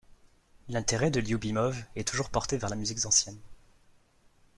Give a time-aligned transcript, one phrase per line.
[0.67, 3.37] L'intérêt de Lioubimov est toujours porté vers la musique ancienne.